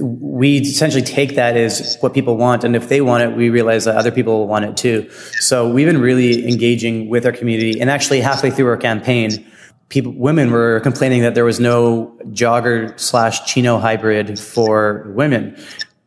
we 0.00 0.58
essentially 0.58 1.02
take 1.02 1.36
that 1.36 1.56
as 1.56 1.96
what 2.00 2.14
people 2.14 2.36
want 2.36 2.64
and 2.64 2.74
if 2.74 2.88
they 2.88 3.00
want 3.00 3.22
it 3.22 3.36
we 3.36 3.48
realize 3.48 3.84
that 3.84 3.96
other 3.96 4.10
people 4.10 4.40
will 4.40 4.48
want 4.48 4.64
it 4.64 4.76
too. 4.76 5.08
So 5.40 5.70
we've 5.70 5.86
been 5.86 6.00
really 6.00 6.48
engaging 6.48 7.08
with 7.08 7.24
our 7.26 7.32
community 7.32 7.80
and 7.80 7.90
actually 7.90 8.20
halfway 8.20 8.50
through 8.50 8.68
our 8.68 8.76
campaign 8.76 9.46
people 9.90 10.12
women 10.12 10.50
were 10.50 10.80
complaining 10.80 11.22
that 11.22 11.34
there 11.34 11.44
was 11.44 11.60
no 11.60 12.16
jogger 12.30 12.98
slash 12.98 13.44
chino 13.44 13.78
hybrid 13.78 14.38
for 14.38 15.12
women 15.14 15.56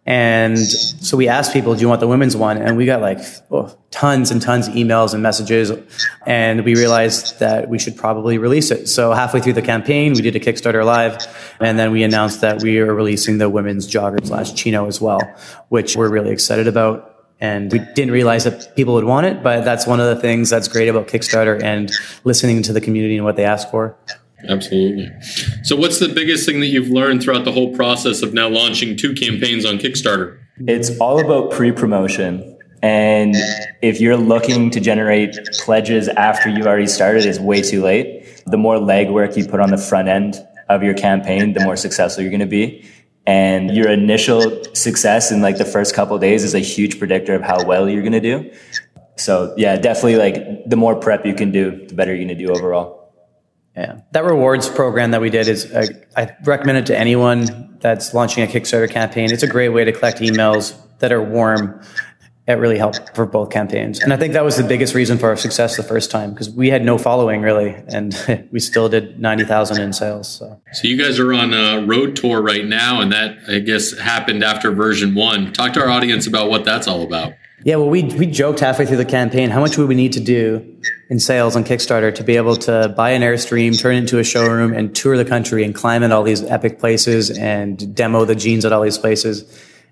and 0.08 0.58
so 0.58 1.18
we 1.18 1.28
asked 1.28 1.52
people, 1.52 1.76
do 1.76 1.82
you 1.82 1.90
want 1.90 2.00
the 2.00 2.08
women's 2.08 2.36
one? 2.38 2.58
And 2.58 2.78
we 2.78 2.86
got 2.86 3.02
like 3.02 3.20
oh, 3.52 3.78
tons 3.92 4.32
and 4.32 4.42
tons 4.42 4.70
of 4.70 4.74
emails 4.74 5.14
and 5.14 5.22
messages. 5.22 5.70
And 6.26 6.64
we 6.64 6.76
realized 6.76 7.40
that 7.40 7.68
we 7.68 7.78
should 7.78 7.98
probably 7.98 8.38
release 8.38 8.72
it. 8.72 8.88
So 8.88 9.12
halfway 9.12 9.42
through 9.42 9.54
the 9.54 9.62
campaign, 9.62 10.14
we 10.14 10.22
did 10.22 10.34
a 10.34 10.40
Kickstarter 10.40 10.86
live. 10.86 11.18
And 11.60 11.78
then 11.78 11.92
we 11.92 12.04
announced 12.04 12.40
that 12.40 12.64
we 12.64 12.80
are 12.80 12.96
releasing 12.96 13.38
the 13.38 13.50
women's 13.50 13.86
jogger 13.86 14.26
slash 14.26 14.54
chino 14.54 14.88
as 14.88 15.02
well, 15.02 15.20
which 15.68 15.98
we're 15.98 16.10
really 16.10 16.32
excited 16.32 16.70
about. 16.70 17.14
And 17.42 17.70
we 17.70 17.80
didn't 17.80 18.12
realize 18.12 18.46
that 18.46 18.76
people 18.78 18.94
would 18.94 19.04
want 19.04 19.26
it, 19.28 19.44
but 19.44 19.66
that's 19.66 19.86
one 19.86 20.00
of 20.00 20.08
the 20.08 20.22
things 20.22 20.50
that's 20.50 20.70
great 20.70 20.88
about 20.88 21.08
Kickstarter 21.08 21.62
and 21.62 21.92
listening 22.24 22.64
to 22.64 22.72
the 22.74 22.82
community 22.82 23.18
and 23.18 23.26
what 23.26 23.36
they 23.36 23.44
ask 23.44 23.70
for. 23.70 23.98
Absolutely. 24.48 25.10
So, 25.64 25.76
what's 25.76 26.00
the 26.00 26.10
biggest 26.10 26.46
thing 26.46 26.60
that 26.60 26.68
you've 26.68 26.90
learned 26.90 27.24
throughout 27.24 27.46
the 27.46 27.52
whole 27.52 27.76
process 27.76 28.22
of 28.22 28.34
now 28.34 28.48
launching 28.48 28.96
two 28.96 29.14
campaigns 29.14 29.66
on 29.66 29.80
Kickstarter? 29.80 30.40
It's 30.68 30.98
all 31.00 31.20
about 31.20 31.52
pre 31.52 31.72
promotion. 31.72 32.58
And 32.84 33.36
if 33.82 34.00
you're 34.00 34.18
looking 34.18 34.70
to 34.72 34.80
generate 34.80 35.36
pledges 35.54 36.08
after 36.10 36.50
you've 36.50 36.68
already 36.68 36.88
started, 36.88 37.26
it's 37.26 37.40
way 37.40 37.62
too 37.62 37.82
late. 37.82 38.44
The 38.46 38.58
more 38.58 38.76
legwork 38.78 39.36
you 39.36 39.48
put 39.48 39.60
on 39.60 39.72
the 39.72 39.78
front 39.78 40.08
end 40.08 40.36
of 40.70 40.84
your 40.84 40.94
campaign, 40.94 41.54
the 41.54 41.64
more 41.64 41.76
successful 41.76 42.22
you're 42.22 42.30
going 42.30 42.40
to 42.40 42.46
be. 42.46 42.88
And 43.26 43.72
your 43.72 43.90
initial 43.90 44.64
success 44.74 45.32
in 45.32 45.42
like 45.42 45.58
the 45.58 45.66
first 45.66 45.96
couple 45.96 46.18
days 46.20 46.44
is 46.44 46.54
a 46.54 46.60
huge 46.60 47.00
predictor 47.00 47.34
of 47.34 47.42
how 47.42 47.66
well 47.66 47.90
you're 47.90 48.04
going 48.04 48.14
to 48.14 48.22
do. 48.22 48.52
So 49.18 49.54
yeah, 49.58 49.76
definitely 49.76 50.16
like 50.16 50.70
the 50.70 50.76
more 50.76 50.96
prep 50.96 51.26
you 51.26 51.34
can 51.34 51.52
do, 51.52 51.86
the 51.88 51.96
better 51.96 52.16
you're 52.16 52.26
going 52.26 52.38
to 52.38 52.46
do 52.46 52.54
overall. 52.54 52.97
Yeah, 53.78 54.00
that 54.12 54.24
rewards 54.24 54.68
program 54.68 55.12
that 55.12 55.22
we 55.22 55.30
did 55.30 55.48
is 55.48 55.72
uh, 55.72 55.86
I 56.16 56.36
recommend 56.44 56.80
it 56.80 56.86
to 56.88 56.98
anyone 56.98 57.78
that's 57.80 58.14
launching 58.14 58.44
a 58.44 58.48
Kickstarter 58.48 58.90
campaign. 58.90 59.32
It's 59.32 59.44
a 59.44 59.48
great 59.48 59.70
way 59.70 59.86
to 59.86 59.92
collect 59.92 60.18
emails 60.18 60.76
that 60.98 61.12
are 61.12 61.22
warm 61.22 61.80
it 62.48 62.54
really 62.54 62.78
helped 62.78 63.14
for 63.14 63.26
both 63.26 63.50
campaigns. 63.50 64.00
And 64.00 64.14
I 64.14 64.18
think 64.18 64.34
that 64.34 64.46
was 64.46 64.56
the 64.56 64.64
biggest 64.64 64.96
reason 64.96 65.18
for 65.18 65.28
our 65.28 65.36
success 65.36 65.76
the 65.76 65.84
first 65.84 66.10
time 66.10 66.32
because 66.32 66.50
we 66.50 66.70
had 66.70 66.84
no 66.84 66.98
following 66.98 67.42
really, 67.42 67.76
and 67.90 68.48
we 68.52 68.62
still 68.62 68.88
did 68.88 69.20
90,000 69.20 69.82
in 69.82 69.92
sales. 69.92 70.30
So. 70.30 70.62
so 70.72 70.88
you 70.88 70.98
guys 70.98 71.20
are 71.20 71.34
on 71.34 71.54
a 71.54 71.86
road 71.86 72.16
tour 72.16 72.42
right 72.42 72.66
now, 72.66 73.02
and 73.02 73.12
that 73.12 73.38
I 73.50 73.60
guess 73.60 73.98
happened 73.98 74.44
after 74.44 74.72
version 74.72 75.14
one. 75.14 75.52
Talk 75.52 75.74
to 75.74 75.82
our 75.82 75.90
audience 75.90 76.26
about 76.26 76.50
what 76.50 76.64
that's 76.64 76.88
all 76.88 77.04
about. 77.04 77.34
Yeah, 77.64 77.78
well, 77.78 77.90
we, 77.90 78.04
we 78.04 78.28
joked 78.28 78.60
halfway 78.60 78.86
through 78.86 78.98
the 78.98 79.06
campaign, 79.06 79.50
how 79.50 79.60
much 79.60 79.80
would 79.80 79.90
we 79.90 79.96
need 79.96 80.14
to 80.14 80.20
do 80.20 80.78
in 81.10 81.20
sales 81.20 81.56
on 81.56 81.64
Kickstarter 81.64 82.14
to 82.14 82.24
be 82.24 82.38
able 82.38 82.56
to 82.58 82.94
buy 82.96 83.12
an 83.12 83.24
Airstream, 83.24 83.80
turn 83.80 83.96
it 83.96 84.00
into 84.00 84.20
a 84.20 84.24
showroom 84.24 84.74
and 84.74 84.96
tour 84.96 85.18
the 85.18 85.26
country 85.26 85.64
and 85.64 85.74
climb 85.74 86.04
at 86.04 86.12
all 86.12 86.22
these 86.22 86.44
epic 86.44 86.80
places 86.80 87.36
and 87.36 87.96
demo 87.96 88.26
the 88.26 88.36
jeans 88.36 88.64
at 88.64 88.72
all 88.72 88.82
these 88.82 89.00
places. 89.00 89.44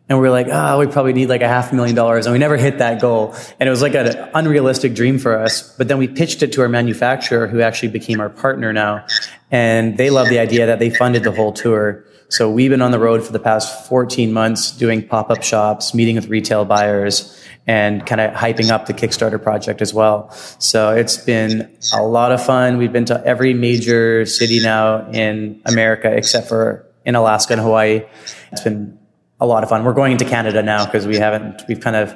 And 0.08 0.22
we 0.22 0.28
are 0.28 0.32
like, 0.32 0.48
oh, 0.52 0.78
we 0.78 0.86
probably 0.86 1.14
need 1.14 1.30
like 1.30 1.42
a 1.42 1.48
half 1.48 1.74
million 1.74 1.96
dollars. 1.96 2.28
And 2.28 2.34
we 2.34 2.38
never 2.38 2.58
hit 2.58 2.78
that 2.78 3.02
goal. 3.02 3.34
And 3.60 3.68
it 3.68 3.72
was 3.72 3.82
like 3.82 3.96
an 3.96 4.30
unrealistic 4.36 4.94
dream 4.94 5.18
for 5.18 5.36
us. 5.36 5.76
But 5.76 5.88
then 5.88 5.98
we 5.98 6.08
pitched 6.08 6.44
it 6.44 6.52
to 6.54 6.62
our 6.62 6.70
manufacturer 6.70 7.48
who 7.48 7.62
actually 7.62 7.90
became 7.90 8.22
our 8.22 8.30
partner 8.30 8.72
now. 8.72 9.08
And 9.50 9.98
they 9.98 10.12
love 10.12 10.30
the 10.30 10.38
idea 10.38 10.68
that 10.68 10.78
they 10.78 10.92
funded 10.92 11.24
the 11.24 11.32
whole 11.32 11.52
tour. 11.52 12.06
So 12.30 12.52
we've 12.52 12.70
been 12.70 12.84
on 12.84 12.92
the 12.92 13.00
road 13.00 13.24
for 13.24 13.32
the 13.32 13.40
past 13.40 13.88
14 13.90 14.32
months 14.32 14.70
doing 14.70 15.08
pop-up 15.08 15.42
shops, 15.42 15.96
meeting 15.96 16.16
with 16.16 16.28
retail 16.28 16.66
buyers 16.66 17.42
and 17.68 18.06
kind 18.06 18.22
of 18.22 18.34
hyping 18.34 18.70
up 18.70 18.86
the 18.86 18.94
Kickstarter 18.94 19.42
project 19.42 19.82
as 19.82 19.94
well. 19.94 20.30
So 20.60 20.96
it's 20.96 21.18
been 21.18 21.76
a 21.94 22.04
lot 22.04 22.32
of 22.32 22.44
fun. 22.46 22.78
We've 22.78 22.94
been 22.94 23.06
to 23.06 23.26
every 23.26 23.54
major 23.54 24.26
city 24.26 24.60
now 24.62 25.10
in 25.12 25.62
America 25.66 26.12
except 26.12 26.48
for 26.48 26.86
in 27.06 27.16
Alaska 27.16 27.54
and 27.54 27.62
Hawaii. 27.62 28.04
It's 28.52 28.62
been 28.62 28.98
a 29.40 29.48
lot 29.48 29.64
of 29.64 29.70
fun. 29.70 29.84
We're 29.84 29.94
going 29.94 30.12
into 30.12 30.26
Canada 30.26 30.62
now 30.62 30.86
because 30.86 31.08
we 31.08 31.18
haven't, 31.18 31.64
we've 31.68 31.80
kind 31.80 31.96
of 31.96 32.16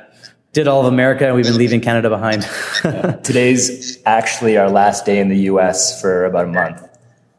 did 0.53 0.67
all 0.67 0.81
of 0.81 0.87
America 0.91 1.25
and 1.25 1.35
we've 1.35 1.45
been 1.45 1.57
leaving 1.57 1.81
Canada 1.81 2.09
behind. 2.09 2.47
yeah. 2.83 3.11
Today's 3.23 4.01
actually 4.05 4.57
our 4.57 4.69
last 4.69 5.05
day 5.05 5.19
in 5.19 5.29
the 5.29 5.37
US 5.51 5.99
for 5.99 6.25
about 6.25 6.45
a 6.45 6.47
month. 6.47 6.87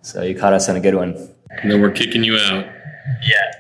So 0.03 0.23
you 0.23 0.39
caught 0.39 0.53
us 0.53 0.69
on 0.69 0.77
a 0.77 0.81
good 0.81 0.95
one. 0.95 1.15
And 1.51 1.71
then 1.71 1.81
we're 1.81 1.91
kicking 1.91 2.25
you 2.25 2.37
out. 2.37 2.65
Yeah. 3.23 3.60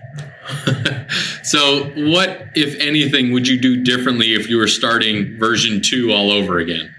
So, 1.42 1.84
what, 1.96 2.48
if 2.54 2.78
anything, 2.80 3.32
would 3.32 3.48
you 3.48 3.60
do 3.60 3.82
differently 3.82 4.34
if 4.34 4.48
you 4.48 4.56
were 4.56 4.68
starting 4.68 5.38
version 5.38 5.80
two 5.80 6.12
all 6.12 6.30
over 6.30 6.58
again? 6.58 6.94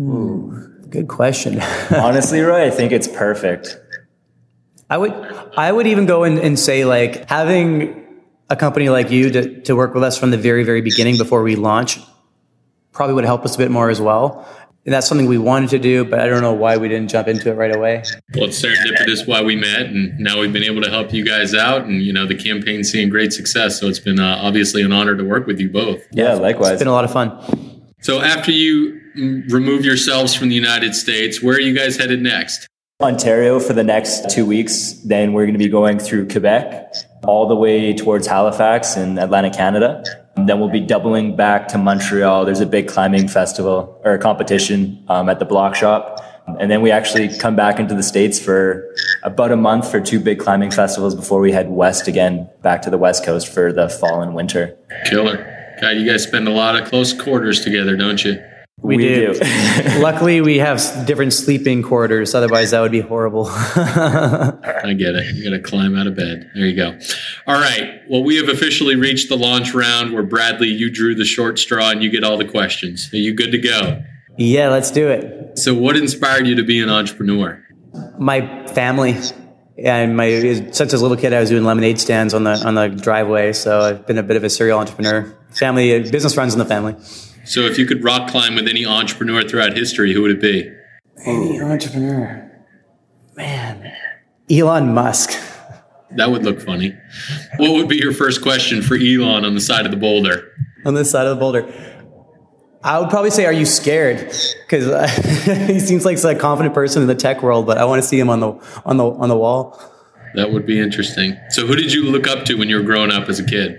Ooh, 0.00 0.52
good 0.90 1.08
question. 1.08 1.60
Honestly, 1.90 2.40
Roy, 2.40 2.66
I 2.66 2.70
think 2.70 2.92
it's 2.92 3.08
perfect. 3.08 3.78
I 4.90 4.96
would, 4.96 5.12
I 5.56 5.70
would 5.70 5.86
even 5.86 6.06
go 6.06 6.24
and, 6.24 6.38
and 6.38 6.58
say 6.58 6.84
like 6.84 7.28
having 7.28 8.06
a 8.48 8.56
company 8.56 8.88
like 8.88 9.10
you 9.10 9.30
to, 9.30 9.60
to 9.62 9.76
work 9.76 9.92
with 9.94 10.02
us 10.02 10.18
from 10.18 10.30
the 10.30 10.38
very, 10.38 10.64
very 10.64 10.80
beginning 10.80 11.18
before 11.18 11.42
we 11.42 11.56
launch 11.56 11.98
probably 12.92 13.14
would 13.14 13.24
help 13.24 13.44
us 13.44 13.54
a 13.54 13.58
bit 13.58 13.70
more 13.70 13.90
as 13.90 14.00
well. 14.00 14.48
And 14.84 14.94
that's 14.94 15.06
something 15.06 15.26
we 15.26 15.36
wanted 15.36 15.70
to 15.70 15.78
do, 15.78 16.04
but 16.04 16.20
I 16.20 16.28
don't 16.28 16.40
know 16.40 16.54
why 16.54 16.78
we 16.78 16.88
didn't 16.88 17.10
jump 17.10 17.28
into 17.28 17.50
it 17.50 17.54
right 17.54 17.74
away. 17.74 18.02
Well, 18.34 18.44
it's 18.44 18.62
serendipitous 18.62 19.28
why 19.28 19.42
we 19.42 19.54
met, 19.54 19.86
and 19.86 20.18
now 20.18 20.40
we've 20.40 20.52
been 20.52 20.62
able 20.62 20.80
to 20.80 20.88
help 20.88 21.12
you 21.12 21.24
guys 21.24 21.54
out. 21.54 21.84
And 21.84 22.02
you 22.02 22.12
know, 22.12 22.26
the 22.26 22.34
campaign's 22.34 22.90
seeing 22.90 23.10
great 23.10 23.32
success, 23.32 23.78
so 23.78 23.88
it's 23.88 23.98
been 23.98 24.18
uh, 24.18 24.38
obviously 24.40 24.82
an 24.82 24.92
honor 24.92 25.14
to 25.14 25.24
work 25.24 25.46
with 25.46 25.60
you 25.60 25.68
both. 25.68 26.00
Yeah, 26.10 26.34
likewise. 26.34 26.72
It's 26.72 26.78
been 26.78 26.88
a 26.88 26.92
lot 26.92 27.04
of 27.04 27.12
fun. 27.12 27.84
So, 28.00 28.22
after 28.22 28.50
you 28.50 28.98
remove 29.50 29.84
yourselves 29.84 30.34
from 30.34 30.48
the 30.48 30.54
United 30.54 30.94
States, 30.94 31.42
where 31.42 31.56
are 31.56 31.60
you 31.60 31.74
guys 31.74 31.96
headed 31.96 32.22
next? 32.22 32.66
Ontario 33.00 33.60
for 33.60 33.74
the 33.74 33.84
next 33.84 34.30
two 34.30 34.44
weeks. 34.44 34.92
Then 35.04 35.32
we're 35.32 35.44
going 35.44 35.54
to 35.54 35.58
be 35.58 35.68
going 35.68 35.98
through 35.98 36.28
Quebec 36.28 36.94
all 37.24 37.46
the 37.46 37.54
way 37.54 37.92
towards 37.94 38.26
Halifax 38.26 38.96
in 38.96 39.18
Atlantic 39.18 39.52
Canada. 39.52 40.02
Then 40.46 40.60
we'll 40.60 40.68
be 40.68 40.80
doubling 40.80 41.36
back 41.36 41.68
to 41.68 41.78
Montreal. 41.78 42.44
There's 42.44 42.60
a 42.60 42.66
big 42.66 42.88
climbing 42.88 43.28
festival 43.28 44.00
or 44.04 44.12
a 44.12 44.18
competition 44.18 45.04
um, 45.08 45.28
at 45.28 45.38
the 45.38 45.44
Bloc 45.44 45.74
Shop. 45.74 46.24
And 46.58 46.70
then 46.70 46.80
we 46.80 46.90
actually 46.90 47.36
come 47.36 47.56
back 47.56 47.78
into 47.78 47.94
the 47.94 48.02
States 48.02 48.40
for 48.40 48.94
about 49.22 49.52
a 49.52 49.56
month 49.56 49.90
for 49.90 50.00
two 50.00 50.18
big 50.18 50.38
climbing 50.38 50.70
festivals 50.70 51.14
before 51.14 51.40
we 51.40 51.52
head 51.52 51.68
west 51.68 52.08
again, 52.08 52.48
back 52.62 52.80
to 52.82 52.90
the 52.90 52.98
West 52.98 53.24
Coast 53.24 53.48
for 53.48 53.72
the 53.72 53.88
fall 53.88 54.22
and 54.22 54.34
winter. 54.34 54.76
Killer. 55.04 55.76
God, 55.80 55.90
you 55.90 56.10
guys 56.10 56.22
spend 56.22 56.48
a 56.48 56.50
lot 56.50 56.74
of 56.74 56.88
close 56.88 57.12
quarters 57.12 57.60
together, 57.60 57.96
don't 57.96 58.24
you? 58.24 58.42
We, 58.80 58.96
we 58.96 59.08
do. 59.08 59.34
do. 59.34 59.40
Luckily, 60.00 60.40
we 60.40 60.58
have 60.58 61.06
different 61.06 61.32
sleeping 61.32 61.82
quarters. 61.82 62.34
Otherwise, 62.34 62.70
that 62.70 62.80
would 62.80 62.92
be 62.92 63.00
horrible. 63.00 63.46
I 63.50 64.94
get 64.96 65.14
it. 65.16 65.34
You 65.34 65.50
got 65.50 65.56
to 65.56 65.62
climb 65.62 65.96
out 65.96 66.06
of 66.06 66.14
bed. 66.14 66.50
There 66.54 66.64
you 66.64 66.76
go. 66.76 66.98
All 67.46 67.60
right. 67.60 68.00
Well, 68.08 68.22
we 68.22 68.36
have 68.36 68.48
officially 68.48 68.94
reached 68.94 69.28
the 69.28 69.36
launch 69.36 69.74
round 69.74 70.12
where 70.12 70.22
Bradley, 70.22 70.68
you 70.68 70.90
drew 70.90 71.14
the 71.14 71.24
short 71.24 71.58
straw 71.58 71.90
and 71.90 72.02
you 72.02 72.10
get 72.10 72.22
all 72.22 72.38
the 72.38 72.44
questions. 72.44 73.12
Are 73.12 73.16
you 73.16 73.34
good 73.34 73.50
to 73.50 73.58
go? 73.58 74.02
Yeah, 74.36 74.68
let's 74.68 74.92
do 74.92 75.08
it. 75.08 75.58
So, 75.58 75.74
what 75.74 75.96
inspired 75.96 76.46
you 76.46 76.54
to 76.54 76.62
be 76.62 76.80
an 76.80 76.88
entrepreneur? 76.88 77.64
My 78.18 78.66
family. 78.68 79.16
And 79.76 80.16
my 80.16 80.40
since 80.40 80.80
as 80.80 80.94
a 80.94 80.98
little 80.98 81.16
kid, 81.16 81.32
I 81.32 81.38
was 81.38 81.50
doing 81.50 81.62
lemonade 81.62 82.00
stands 82.00 82.34
on 82.34 82.42
the 82.42 82.60
on 82.66 82.74
the 82.74 82.88
driveway. 82.88 83.52
So 83.52 83.80
I've 83.80 84.06
been 84.08 84.18
a 84.18 84.24
bit 84.24 84.36
of 84.36 84.42
a 84.42 84.50
serial 84.50 84.78
entrepreneur. 84.78 85.32
Family 85.52 86.02
business 86.10 86.36
runs 86.36 86.52
in 86.52 86.58
the 86.58 86.64
family. 86.64 86.96
So 87.48 87.60
if 87.62 87.78
you 87.78 87.86
could 87.86 88.04
rock 88.04 88.30
climb 88.30 88.56
with 88.56 88.68
any 88.68 88.84
entrepreneur 88.84 89.42
throughout 89.42 89.74
history, 89.74 90.12
who 90.12 90.20
would 90.20 90.32
it 90.32 90.40
be? 90.40 90.70
Any 91.24 91.58
entrepreneur. 91.58 92.44
Man. 93.36 93.90
Elon 94.50 94.92
Musk. 94.92 95.30
That 96.16 96.30
would 96.30 96.44
look 96.44 96.60
funny. 96.60 96.94
What 97.56 97.72
would 97.72 97.88
be 97.88 97.96
your 97.96 98.12
first 98.12 98.42
question 98.42 98.82
for 98.82 98.96
Elon 98.96 99.46
on 99.46 99.54
the 99.54 99.60
side 99.60 99.86
of 99.86 99.90
the 99.90 99.96
boulder? 99.96 100.52
On 100.84 100.92
this 100.92 101.10
side 101.10 101.26
of 101.26 101.36
the 101.36 101.40
boulder. 101.40 101.66
I 102.84 102.98
would 102.98 103.10
probably 103.10 103.30
say, 103.30 103.44
"Are 103.44 103.52
you 103.52 103.66
scared?" 103.66 104.32
Because 104.64 104.86
uh, 104.86 105.06
he 105.66 105.80
seems 105.80 106.04
like 106.04 106.22
a 106.22 106.34
confident 106.34 106.74
person 106.74 107.02
in 107.02 107.08
the 107.08 107.14
tech 107.14 107.42
world, 107.42 107.66
but 107.66 107.76
I 107.76 107.84
want 107.84 108.00
to 108.02 108.08
see 108.08 108.18
him 108.18 108.30
on 108.30 108.40
the 108.40 108.52
on 108.84 108.96
the 108.96 109.04
on 109.04 109.28
the 109.28 109.36
wall. 109.36 109.80
That 110.34 110.52
would 110.52 110.64
be 110.64 110.78
interesting. 110.78 111.36
So, 111.50 111.66
who 111.66 111.74
did 111.74 111.92
you 111.92 112.04
look 112.04 112.26
up 112.26 112.44
to 112.46 112.54
when 112.54 112.68
you 112.68 112.76
were 112.76 112.84
growing 112.84 113.10
up 113.10 113.28
as 113.28 113.40
a 113.40 113.44
kid? 113.44 113.78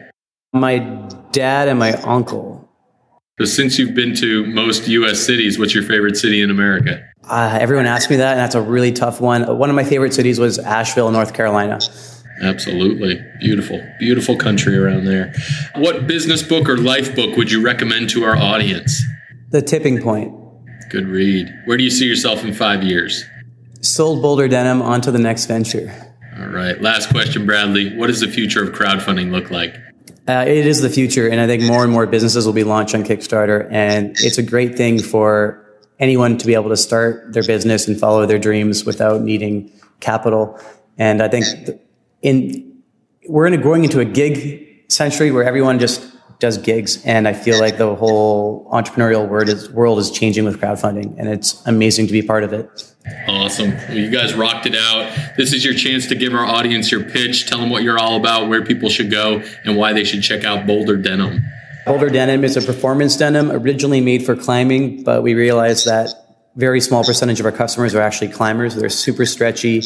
My 0.53 0.79
dad 1.31 1.67
and 1.67 1.79
my 1.79 1.93
uncle. 2.01 2.68
So 3.39 3.45
since 3.45 3.79
you've 3.79 3.95
been 3.95 4.13
to 4.15 4.45
most 4.47 4.89
U.S. 4.89 5.17
cities, 5.17 5.57
what's 5.57 5.73
your 5.73 5.83
favorite 5.83 6.17
city 6.17 6.41
in 6.41 6.49
America? 6.49 7.01
Uh, 7.23 7.57
everyone 7.61 7.85
asks 7.85 8.09
me 8.09 8.17
that, 8.17 8.31
and 8.31 8.39
that's 8.39 8.55
a 8.55 8.61
really 8.61 8.91
tough 8.91 9.21
one. 9.21 9.57
One 9.57 9.69
of 9.69 9.77
my 9.77 9.85
favorite 9.85 10.13
cities 10.13 10.41
was 10.41 10.59
Asheville, 10.59 11.09
North 11.09 11.33
Carolina. 11.33 11.79
Absolutely. 12.41 13.17
Beautiful, 13.39 13.81
beautiful 13.97 14.35
country 14.35 14.77
around 14.77 15.05
there. 15.05 15.33
What 15.75 16.05
business 16.05 16.43
book 16.43 16.67
or 16.67 16.77
life 16.77 17.15
book 17.15 17.37
would 17.37 17.49
you 17.49 17.61
recommend 17.61 18.09
to 18.09 18.25
our 18.25 18.35
audience? 18.35 19.01
The 19.51 19.61
Tipping 19.61 20.01
Point. 20.01 20.35
Good 20.89 21.07
read. 21.07 21.47
Where 21.63 21.77
do 21.77 21.83
you 21.85 21.91
see 21.91 22.07
yourself 22.07 22.43
in 22.43 22.53
five 22.53 22.83
years? 22.83 23.23
Sold 23.79 24.21
Boulder 24.21 24.49
Denim 24.49 24.81
onto 24.81 25.11
the 25.11 25.19
next 25.19 25.45
venture. 25.45 25.93
All 26.37 26.47
right. 26.47 26.81
Last 26.81 27.09
question, 27.09 27.45
Bradley. 27.45 27.95
What 27.95 28.07
does 28.07 28.19
the 28.19 28.27
future 28.27 28.63
of 28.63 28.71
crowdfunding 28.71 29.31
look 29.31 29.49
like? 29.49 29.77
Uh, 30.29 30.45
it 30.45 30.67
is 30.67 30.79
the 30.79 30.91
future, 30.91 31.27
and 31.27 31.41
I 31.41 31.47
think 31.47 31.63
more 31.63 31.83
and 31.83 31.91
more 31.91 32.05
businesses 32.05 32.45
will 32.45 32.53
be 32.53 32.63
launched 32.63 32.93
on 32.93 33.03
Kickstarter, 33.03 33.67
and 33.71 34.15
it's 34.19 34.37
a 34.37 34.43
great 34.43 34.77
thing 34.77 35.01
for 35.01 35.65
anyone 35.97 36.37
to 36.37 36.45
be 36.45 36.53
able 36.53 36.69
to 36.69 36.77
start 36.77 37.33
their 37.33 37.41
business 37.41 37.87
and 37.87 37.99
follow 37.99 38.27
their 38.27 38.37
dreams 38.37 38.85
without 38.85 39.21
needing 39.21 39.71
capital. 40.01 40.59
And 40.99 41.23
I 41.23 41.29
think 41.29 41.81
in 42.21 42.79
we're 43.27 43.47
in 43.47 43.55
a, 43.55 43.57
growing 43.57 43.83
into 43.83 44.01
a 44.01 44.05
gig 44.05 44.67
century 44.87 45.31
where 45.31 45.43
everyone 45.43 45.79
just 45.79 46.05
does 46.37 46.59
gigs. 46.59 47.03
And 47.05 47.27
I 47.27 47.33
feel 47.33 47.59
like 47.59 47.79
the 47.79 47.95
whole 47.95 48.69
entrepreneurial 48.71 49.27
world 49.27 49.49
is, 49.49 49.69
world 49.71 49.97
is 49.97 50.11
changing 50.11 50.45
with 50.45 50.61
crowdfunding, 50.61 51.15
and 51.17 51.27
it's 51.27 51.65
amazing 51.65 52.05
to 52.05 52.13
be 52.13 52.21
part 52.21 52.43
of 52.43 52.53
it. 52.53 52.69
Awesome. 53.49 53.73
You 53.91 54.11
guys 54.11 54.35
rocked 54.35 54.67
it 54.67 54.75
out. 54.75 55.11
This 55.35 55.53
is 55.53 55.65
your 55.65 55.73
chance 55.73 56.05
to 56.05 56.13
give 56.13 56.35
our 56.35 56.45
audience 56.45 56.91
your 56.91 57.03
pitch, 57.03 57.47
tell 57.49 57.57
them 57.57 57.71
what 57.71 57.81
you're 57.81 57.97
all 57.97 58.15
about, 58.15 58.47
where 58.47 58.63
people 58.63 58.89
should 58.89 59.09
go, 59.09 59.41
and 59.65 59.75
why 59.75 59.91
they 59.91 60.03
should 60.03 60.21
check 60.21 60.43
out 60.43 60.67
Boulder 60.67 60.97
Denim. 60.97 61.43
Boulder 61.87 62.11
Denim 62.11 62.43
is 62.43 62.57
a 62.57 62.61
performance 62.61 63.17
denim 63.17 63.51
originally 63.51 64.01
made 64.01 64.23
for 64.23 64.35
climbing, 64.35 65.01
but 65.01 65.23
we 65.23 65.33
realized 65.33 65.87
that 65.87 66.09
very 66.57 66.79
small 66.79 67.03
percentage 67.03 67.39
of 67.39 67.45
our 67.47 67.51
customers 67.51 67.95
are 67.95 68.01
actually 68.01 68.27
climbers. 68.27 68.75
They're 68.75 68.87
super 68.87 69.25
stretchy, 69.25 69.81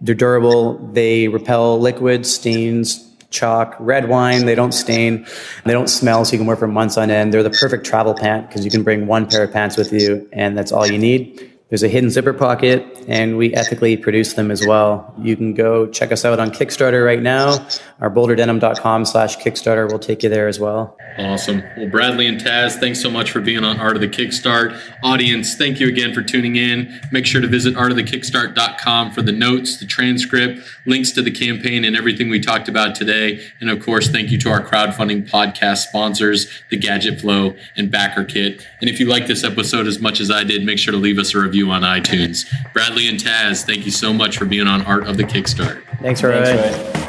they're 0.00 0.16
durable, 0.16 0.84
they 0.88 1.28
repel 1.28 1.78
liquids, 1.78 2.34
stains, 2.34 3.14
chalk, 3.30 3.76
red 3.78 4.08
wine. 4.08 4.44
They 4.44 4.56
don't 4.56 4.72
stain. 4.72 5.24
They 5.64 5.72
don't 5.72 5.88
smell, 5.88 6.24
so 6.24 6.32
you 6.32 6.38
can 6.38 6.48
wear 6.48 6.56
for 6.56 6.66
months 6.66 6.98
on 6.98 7.12
end. 7.12 7.32
They're 7.32 7.44
the 7.44 7.50
perfect 7.50 7.86
travel 7.86 8.14
pant 8.14 8.48
because 8.48 8.64
you 8.64 8.72
can 8.72 8.82
bring 8.82 9.06
one 9.06 9.28
pair 9.28 9.44
of 9.44 9.52
pants 9.52 9.76
with 9.76 9.92
you, 9.92 10.28
and 10.32 10.58
that's 10.58 10.72
all 10.72 10.84
you 10.84 10.98
need. 10.98 11.53
There's 11.74 11.82
a 11.82 11.88
hidden 11.88 12.08
zipper 12.08 12.32
pocket, 12.32 12.86
and 13.08 13.36
we 13.36 13.52
ethically 13.52 13.96
produce 13.96 14.34
them 14.34 14.52
as 14.52 14.64
well. 14.64 15.12
You 15.20 15.34
can 15.34 15.54
go 15.54 15.88
check 15.88 16.12
us 16.12 16.24
out 16.24 16.38
on 16.38 16.52
Kickstarter 16.52 17.04
right 17.04 17.20
now. 17.20 17.66
Our 18.00 18.10
boulderdenim.com 18.10 19.04
slash 19.06 19.38
Kickstarter 19.38 19.90
will 19.90 19.98
take 19.98 20.22
you 20.22 20.28
there 20.28 20.46
as 20.46 20.60
well. 20.60 20.96
Awesome. 21.18 21.64
Well, 21.76 21.88
Bradley 21.88 22.26
and 22.26 22.40
Taz, 22.40 22.78
thanks 22.78 23.00
so 23.00 23.10
much 23.10 23.32
for 23.32 23.40
being 23.40 23.64
on 23.64 23.80
Art 23.80 23.96
of 23.96 24.02
the 24.02 24.08
Kickstart. 24.08 24.78
Audience, 25.02 25.56
thank 25.56 25.80
you 25.80 25.88
again 25.88 26.14
for 26.14 26.22
tuning 26.22 26.54
in. 26.54 27.00
Make 27.10 27.26
sure 27.26 27.40
to 27.40 27.48
visit 27.48 27.74
artofthekickstart.com 27.74 29.12
for 29.12 29.22
the 29.22 29.32
notes, 29.32 29.78
the 29.78 29.86
transcript, 29.86 30.60
links 30.86 31.10
to 31.12 31.22
the 31.22 31.30
campaign, 31.32 31.84
and 31.84 31.96
everything 31.96 32.30
we 32.30 32.38
talked 32.38 32.68
about 32.68 32.94
today. 32.94 33.44
And 33.60 33.68
of 33.68 33.84
course, 33.84 34.08
thank 34.08 34.30
you 34.30 34.38
to 34.38 34.50
our 34.50 34.60
crowdfunding 34.60 35.28
podcast 35.28 35.78
sponsors, 35.78 36.48
the 36.70 36.76
Gadget 36.76 37.20
Flow 37.20 37.56
and 37.76 37.90
Backer 37.90 38.24
Kit. 38.24 38.64
And 38.80 38.88
if 38.88 39.00
you 39.00 39.06
like 39.06 39.26
this 39.26 39.42
episode 39.42 39.88
as 39.88 40.00
much 40.00 40.20
as 40.20 40.30
I 40.30 40.44
did, 40.44 40.64
make 40.64 40.78
sure 40.78 40.92
to 40.92 40.98
leave 40.98 41.18
us 41.18 41.34
a 41.34 41.40
review 41.40 41.63
on 41.70 41.82
iTunes. 41.82 42.44
Bradley 42.72 43.08
and 43.08 43.18
Taz, 43.18 43.64
thank 43.64 43.84
you 43.84 43.90
so 43.90 44.12
much 44.12 44.38
for 44.38 44.44
being 44.44 44.66
on 44.66 44.82
Art 44.82 45.06
of 45.06 45.16
the 45.16 45.24
Kickstart. 45.24 45.82
Thanks, 46.00 46.22
Roy. 46.22 46.44
Thanks, 46.44 46.78
Roy. 46.78 47.04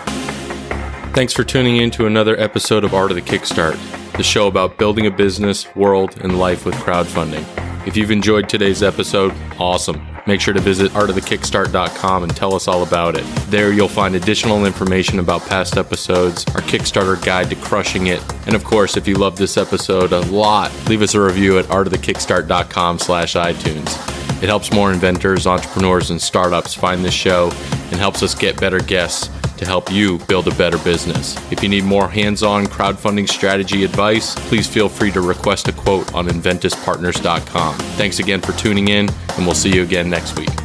Thanks 1.14 1.34
for 1.34 1.44
tuning 1.46 1.78
in 1.78 1.92
to 1.92 2.08
another 2.08 2.38
episode 2.40 2.84
of 2.84 2.94
Art 2.94 3.10
of 3.12 3.16
the 3.16 3.22
Kickstart, 3.22 3.78
the 4.18 4.24
show 4.24 4.48
about 4.48 4.78
building 4.78 5.06
a 5.08 5.12
business, 5.12 5.74
world, 5.76 6.20
and 6.22 6.38
life 6.38 6.66
with 6.66 6.76
crowdfunding. 6.76 7.46
If 7.88 7.96
you've 7.96 8.12
enjoyed 8.12 8.50
today's 8.50 8.84
episode, 8.84 9.34
awesome. 9.60 10.06
Make 10.28 10.42
sure 10.42 10.56
to 10.56 10.60
visit 10.60 10.92
artofthekickstart.com 10.92 12.24
and 12.24 12.36
tell 12.36 12.56
us 12.56 12.68
all 12.68 12.82
about 12.82 13.16
it. 13.16 13.24
There 13.50 13.72
you'll 13.72 13.88
find 13.88 14.16
additional 14.16 14.66
information 14.66 15.20
about 15.20 15.46
past 15.46 15.78
episodes, 15.78 16.46
our 16.48 16.62
Kickstarter 16.62 17.24
guide 17.24 17.50
to 17.52 17.56
crushing 17.56 18.08
it, 18.08 18.24
and 18.48 18.56
of 18.56 18.64
course, 18.64 18.98
if 18.98 19.08
you 19.08 19.16
love 19.16 19.38
this 19.38 19.56
episode 19.56 20.14
a 20.14 20.22
lot, 20.22 20.72
leave 20.90 21.04
us 21.04 21.14
a 21.14 21.22
review 21.22 21.60
at 21.60 21.66
artofthekickstart.com 21.66 22.98
slash 23.00 23.36
iTunes. 23.36 24.15
It 24.42 24.50
helps 24.50 24.72
more 24.74 24.92
inventors, 24.92 25.48
entrepreneurs, 25.48 26.12
and 26.12 26.22
startups 26.22 26.74
find 26.74 27.04
this 27.04 27.14
show 27.14 27.52
and 27.92 27.96
helps 27.96 28.22
us 28.22 28.36
get 28.36 28.60
better 28.60 28.80
guests 28.80 29.30
to 29.58 29.66
help 29.66 29.92
you 29.92 30.20
build 30.28 30.48
a 30.48 30.56
better 30.56 30.78
business. 30.80 31.36
If 31.52 31.64
you 31.64 31.70
need 31.70 31.84
more 31.84 32.10
hands 32.10 32.44
on 32.44 32.66
crowdfunding 32.66 33.30
strategy 33.30 33.84
advice, 33.84 34.36
please 34.50 34.68
feel 34.68 34.90
free 34.90 35.12
to 35.12 35.22
request 35.22 35.68
a 35.68 35.72
quote 35.72 36.14
on 36.14 36.28
enventyspartners.com. 36.28 37.76
Thanks 37.96 38.20
again 38.20 38.42
for 38.42 38.52
tuning 38.54 38.90
in, 38.90 39.10
and 39.10 39.46
we'll 39.46 39.56
see 39.56 39.74
you 39.74 39.84
again 39.84 40.10
next 40.10 40.38
week. 40.38 40.65